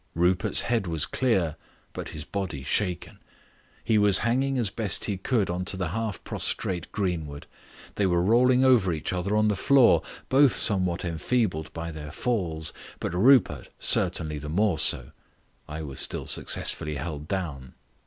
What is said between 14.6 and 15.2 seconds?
so.